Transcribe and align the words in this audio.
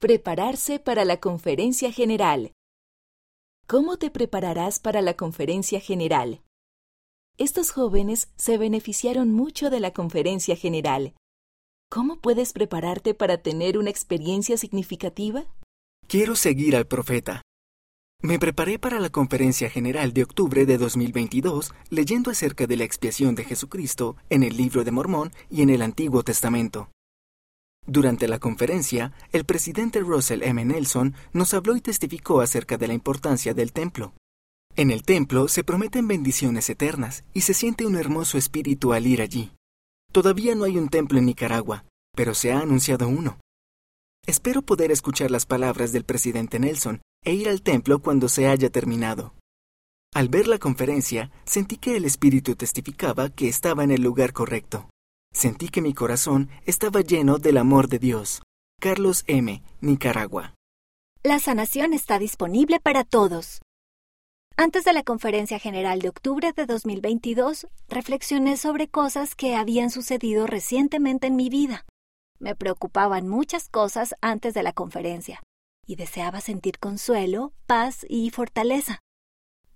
Prepararse 0.00 0.78
para 0.78 1.04
la 1.04 1.18
conferencia 1.18 1.90
general. 1.90 2.52
¿Cómo 3.66 3.96
te 3.96 4.12
prepararás 4.12 4.78
para 4.78 5.02
la 5.02 5.14
conferencia 5.14 5.80
general? 5.80 6.40
Estos 7.36 7.72
jóvenes 7.72 8.28
se 8.36 8.58
beneficiaron 8.58 9.32
mucho 9.32 9.70
de 9.70 9.80
la 9.80 9.92
conferencia 9.92 10.54
general. 10.54 11.14
¿Cómo 11.90 12.20
puedes 12.20 12.52
prepararte 12.52 13.12
para 13.14 13.38
tener 13.42 13.76
una 13.76 13.90
experiencia 13.90 14.56
significativa? 14.56 15.46
Quiero 16.06 16.36
seguir 16.36 16.76
al 16.76 16.86
profeta. 16.86 17.42
Me 18.22 18.38
preparé 18.38 18.78
para 18.78 19.00
la 19.00 19.10
conferencia 19.10 19.68
general 19.68 20.12
de 20.12 20.22
octubre 20.22 20.64
de 20.64 20.78
2022 20.78 21.74
leyendo 21.90 22.30
acerca 22.30 22.68
de 22.68 22.76
la 22.76 22.84
expiación 22.84 23.34
de 23.34 23.42
Jesucristo 23.42 24.14
en 24.30 24.44
el 24.44 24.56
libro 24.56 24.84
de 24.84 24.92
Mormón 24.92 25.32
y 25.50 25.62
en 25.62 25.70
el 25.70 25.82
Antiguo 25.82 26.22
Testamento. 26.22 26.88
Durante 27.90 28.28
la 28.28 28.38
conferencia, 28.38 29.14
el 29.32 29.46
presidente 29.46 30.00
Russell 30.00 30.42
M. 30.42 30.62
Nelson 30.62 31.14
nos 31.32 31.54
habló 31.54 31.74
y 31.74 31.80
testificó 31.80 32.42
acerca 32.42 32.76
de 32.76 32.86
la 32.86 32.92
importancia 32.92 33.54
del 33.54 33.72
templo. 33.72 34.12
En 34.76 34.90
el 34.90 35.02
templo 35.04 35.48
se 35.48 35.64
prometen 35.64 36.06
bendiciones 36.06 36.68
eternas 36.68 37.24
y 37.32 37.40
se 37.40 37.54
siente 37.54 37.86
un 37.86 37.96
hermoso 37.96 38.36
espíritu 38.36 38.92
al 38.92 39.06
ir 39.06 39.22
allí. 39.22 39.52
Todavía 40.12 40.54
no 40.54 40.64
hay 40.64 40.76
un 40.76 40.90
templo 40.90 41.18
en 41.18 41.24
Nicaragua, 41.24 41.86
pero 42.14 42.34
se 42.34 42.52
ha 42.52 42.60
anunciado 42.60 43.08
uno. 43.08 43.38
Espero 44.26 44.60
poder 44.60 44.92
escuchar 44.92 45.30
las 45.30 45.46
palabras 45.46 45.90
del 45.90 46.04
presidente 46.04 46.58
Nelson 46.58 47.00
e 47.24 47.32
ir 47.32 47.48
al 47.48 47.62
templo 47.62 48.00
cuando 48.00 48.28
se 48.28 48.48
haya 48.48 48.68
terminado. 48.68 49.32
Al 50.14 50.28
ver 50.28 50.46
la 50.46 50.58
conferencia, 50.58 51.30
sentí 51.46 51.78
que 51.78 51.96
el 51.96 52.04
espíritu 52.04 52.54
testificaba 52.54 53.30
que 53.30 53.48
estaba 53.48 53.82
en 53.82 53.92
el 53.92 54.02
lugar 54.02 54.34
correcto. 54.34 54.90
Sentí 55.32 55.68
que 55.68 55.82
mi 55.82 55.94
corazón 55.94 56.50
estaba 56.66 57.00
lleno 57.00 57.38
del 57.38 57.58
amor 57.58 57.88
de 57.88 57.98
Dios. 57.98 58.42
Carlos 58.80 59.24
M., 59.26 59.62
Nicaragua. 59.80 60.54
La 61.22 61.38
sanación 61.38 61.92
está 61.92 62.18
disponible 62.18 62.80
para 62.80 63.04
todos. 63.04 63.60
Antes 64.56 64.84
de 64.84 64.92
la 64.92 65.04
Conferencia 65.04 65.58
General 65.58 66.00
de 66.00 66.08
octubre 66.08 66.52
de 66.52 66.66
2022, 66.66 67.68
reflexioné 67.88 68.56
sobre 68.56 68.88
cosas 68.88 69.34
que 69.34 69.54
habían 69.54 69.90
sucedido 69.90 70.46
recientemente 70.46 71.28
en 71.28 71.36
mi 71.36 71.48
vida. 71.48 71.84
Me 72.40 72.56
preocupaban 72.56 73.28
muchas 73.28 73.68
cosas 73.68 74.14
antes 74.20 74.54
de 74.54 74.62
la 74.62 74.72
conferencia 74.72 75.42
y 75.86 75.96
deseaba 75.96 76.40
sentir 76.40 76.78
consuelo, 76.78 77.52
paz 77.66 78.04
y 78.08 78.30
fortaleza. 78.30 79.00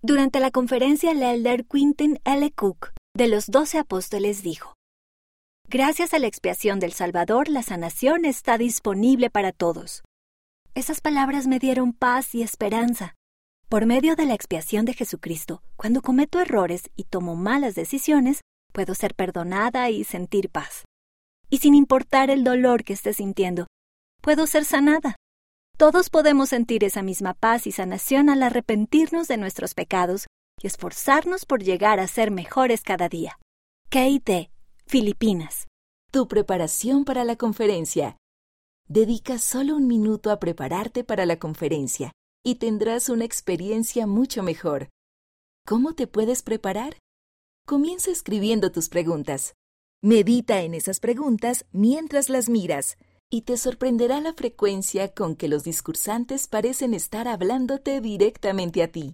Durante 0.00 0.40
la 0.40 0.50
conferencia, 0.50 1.12
el 1.12 1.22
elder 1.22 1.64
Quintin 1.64 2.18
L. 2.24 2.50
Cook 2.52 2.90
de 3.14 3.28
los 3.28 3.46
Doce 3.46 3.78
Apóstoles 3.78 4.42
dijo, 4.42 4.74
Gracias 5.68 6.12
a 6.12 6.18
la 6.18 6.26
expiación 6.26 6.80
del 6.80 6.92
Salvador, 6.92 7.48
la 7.48 7.62
sanación 7.62 8.24
está 8.24 8.58
disponible 8.58 9.30
para 9.30 9.52
todos. 9.52 10.02
Esas 10.74 11.00
palabras 11.00 11.46
me 11.46 11.58
dieron 11.58 11.92
paz 11.92 12.34
y 12.34 12.42
esperanza. 12.42 13.14
Por 13.68 13.86
medio 13.86 14.16
de 14.16 14.26
la 14.26 14.34
expiación 14.34 14.84
de 14.84 14.94
Jesucristo, 14.94 15.62
cuando 15.76 16.02
cometo 16.02 16.40
errores 16.40 16.90
y 16.94 17.04
tomo 17.04 17.36
malas 17.36 17.74
decisiones, 17.74 18.42
puedo 18.72 18.94
ser 18.94 19.14
perdonada 19.14 19.88
y 19.88 20.04
sentir 20.04 20.50
paz. 20.50 20.84
Y 21.48 21.58
sin 21.58 21.74
importar 21.74 22.30
el 22.30 22.44
dolor 22.44 22.84
que 22.84 22.92
esté 22.92 23.14
sintiendo, 23.14 23.66
puedo 24.20 24.46
ser 24.46 24.64
sanada. 24.64 25.16
Todos 25.78 26.10
podemos 26.10 26.50
sentir 26.50 26.84
esa 26.84 27.02
misma 27.02 27.34
paz 27.34 27.66
y 27.66 27.72
sanación 27.72 28.28
al 28.28 28.42
arrepentirnos 28.42 29.26
de 29.26 29.36
nuestros 29.36 29.74
pecados 29.74 30.26
y 30.62 30.66
esforzarnos 30.66 31.44
por 31.44 31.62
llegar 31.62 31.98
a 31.98 32.06
ser 32.06 32.30
mejores 32.30 32.82
cada 32.82 33.08
día. 33.08 33.38
K.I.T. 33.90 34.50
Filipinas. 34.92 35.68
Tu 36.10 36.28
preparación 36.28 37.06
para 37.06 37.24
la 37.24 37.36
conferencia. 37.36 38.18
Dedica 38.86 39.38
solo 39.38 39.74
un 39.74 39.86
minuto 39.86 40.30
a 40.30 40.38
prepararte 40.38 41.02
para 41.02 41.24
la 41.24 41.38
conferencia 41.38 42.12
y 42.44 42.56
tendrás 42.56 43.08
una 43.08 43.24
experiencia 43.24 44.06
mucho 44.06 44.42
mejor. 44.42 44.90
¿Cómo 45.66 45.94
te 45.94 46.06
puedes 46.06 46.42
preparar? 46.42 46.98
Comienza 47.66 48.10
escribiendo 48.10 48.70
tus 48.70 48.90
preguntas. 48.90 49.54
Medita 50.02 50.60
en 50.60 50.74
esas 50.74 51.00
preguntas 51.00 51.64
mientras 51.72 52.28
las 52.28 52.50
miras 52.50 52.98
y 53.30 53.46
te 53.46 53.56
sorprenderá 53.56 54.20
la 54.20 54.34
frecuencia 54.34 55.14
con 55.14 55.36
que 55.36 55.48
los 55.48 55.64
discursantes 55.64 56.48
parecen 56.48 56.92
estar 56.92 57.28
hablándote 57.28 58.02
directamente 58.02 58.82
a 58.82 58.88
ti. 58.88 59.10